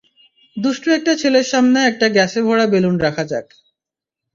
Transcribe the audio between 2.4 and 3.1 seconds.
ভরা বেলুন